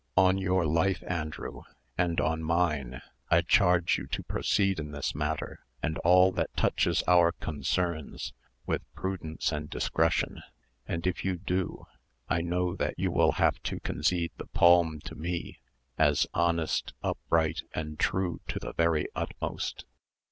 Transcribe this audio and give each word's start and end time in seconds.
On 0.17 0.39
your 0.39 0.65
life, 0.65 1.03
Andrew, 1.07 1.61
and 1.95 2.19
on 2.19 2.41
mine, 2.41 3.03
I 3.29 3.41
charge 3.43 3.99
you 3.99 4.07
to 4.07 4.23
proceed 4.23 4.79
in 4.79 4.89
this 4.93 5.13
matter, 5.13 5.63
and 5.83 5.99
all 5.99 6.31
that 6.31 6.57
touches 6.57 7.03
our 7.07 7.31
concerns, 7.33 8.33
with 8.65 8.81
prudence 8.95 9.51
and 9.51 9.69
discretion; 9.69 10.41
and 10.87 11.05
if 11.05 11.23
you 11.23 11.37
do, 11.37 11.85
I 12.27 12.41
know 12.41 12.75
that 12.77 12.97
you 12.97 13.11
will 13.11 13.33
have 13.33 13.61
to 13.61 13.79
concede 13.79 14.31
the 14.37 14.47
palm 14.47 15.01
to 15.01 15.13
me, 15.13 15.59
as 15.99 16.25
honest, 16.33 16.95
upright, 17.03 17.61
and 17.75 17.99
true 17.99 18.41
to 18.47 18.57
the 18.57 18.73
very 18.73 19.05
utmost." 19.13 19.85